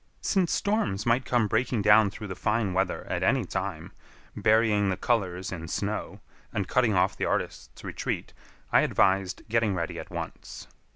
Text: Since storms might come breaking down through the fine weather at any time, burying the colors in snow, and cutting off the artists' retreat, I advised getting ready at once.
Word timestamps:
Since 0.21 0.51
storms 0.51 1.05
might 1.05 1.25
come 1.25 1.47
breaking 1.47 1.83
down 1.83 2.09
through 2.09 2.25
the 2.25 2.35
fine 2.35 2.73
weather 2.73 3.05
at 3.07 3.21
any 3.21 3.45
time, 3.45 3.91
burying 4.35 4.89
the 4.89 4.97
colors 4.97 5.51
in 5.51 5.67
snow, 5.67 6.21
and 6.51 6.67
cutting 6.67 6.95
off 6.95 7.15
the 7.15 7.25
artists' 7.25 7.83
retreat, 7.83 8.33
I 8.71 8.81
advised 8.81 9.43
getting 9.47 9.75
ready 9.75 9.99
at 9.99 10.09
once. 10.09 10.65